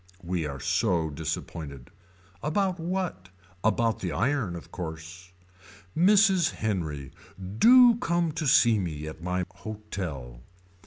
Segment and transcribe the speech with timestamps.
[0.23, 1.91] We are so disappointed.
[2.41, 3.29] About what.
[3.63, 5.31] About the iron of course.
[5.95, 6.49] Mrs.
[6.53, 7.11] Henry.
[7.59, 10.41] Do come to see me at my hotel.